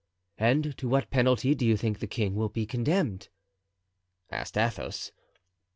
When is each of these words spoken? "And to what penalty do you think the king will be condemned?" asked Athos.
"And 0.39 0.75
to 0.79 0.89
what 0.89 1.11
penalty 1.11 1.53
do 1.53 1.63
you 1.63 1.77
think 1.77 1.99
the 1.99 2.07
king 2.07 2.33
will 2.33 2.49
be 2.49 2.65
condemned?" 2.65 3.29
asked 4.31 4.57
Athos. 4.57 5.11